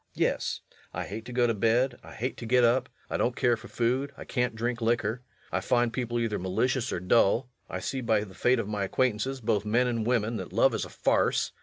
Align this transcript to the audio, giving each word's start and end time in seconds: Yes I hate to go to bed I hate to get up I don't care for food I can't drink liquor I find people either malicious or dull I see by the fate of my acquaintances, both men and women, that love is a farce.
Yes 0.15 0.61
I 0.95 1.03
hate 1.03 1.25
to 1.25 1.31
go 1.31 1.45
to 1.45 1.53
bed 1.53 1.99
I 2.03 2.13
hate 2.15 2.35
to 2.37 2.47
get 2.47 2.63
up 2.63 2.89
I 3.07 3.17
don't 3.17 3.35
care 3.35 3.55
for 3.55 3.67
food 3.67 4.11
I 4.17 4.25
can't 4.25 4.55
drink 4.55 4.81
liquor 4.81 5.21
I 5.51 5.59
find 5.61 5.93
people 5.93 6.19
either 6.19 6.39
malicious 6.39 6.91
or 6.91 6.99
dull 6.99 7.51
I 7.69 7.81
see 7.81 8.01
by 8.01 8.23
the 8.23 8.33
fate 8.33 8.57
of 8.57 8.67
my 8.67 8.83
acquaintances, 8.85 9.41
both 9.41 9.63
men 9.63 9.85
and 9.85 10.03
women, 10.03 10.37
that 10.37 10.53
love 10.53 10.73
is 10.73 10.85
a 10.85 10.89
farce. 10.89 11.51